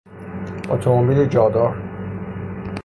اتومبیل 0.69 1.25
جادار 1.25 1.75